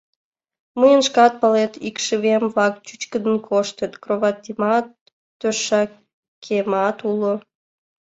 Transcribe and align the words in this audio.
—Мыйын, 0.79 1.01
шкат 1.07 1.33
палет, 1.41 1.73
икшывем-влак 1.87 2.73
чӱчкыдын 2.85 3.35
коштыт, 3.47 3.93
кроватемат, 4.03 4.85
тӧшакемат 5.39 6.97
уло. 7.09 7.33